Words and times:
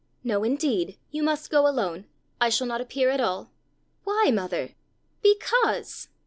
'"No, 0.23 0.43
indeed; 0.43 0.97
you 1.11 1.21
must 1.21 1.51
go 1.51 1.67
alone. 1.67 2.05
I 2.39 2.49
shall 2.49 2.65
not 2.65 2.81
appear 2.81 3.11
at 3.11 3.21
all." 3.21 3.51
'"Why, 4.03 4.31
mother?" 4.33 4.71
'"_Because! 5.23 6.07